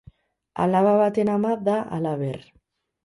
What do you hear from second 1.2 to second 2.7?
ama da halaber.